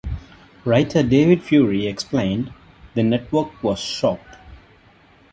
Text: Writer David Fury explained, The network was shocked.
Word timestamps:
Writer 0.65 1.03
David 1.03 1.43
Fury 1.43 1.85
explained, 1.85 2.51
The 2.95 3.03
network 3.03 3.61
was 3.63 3.77
shocked. 3.79 4.35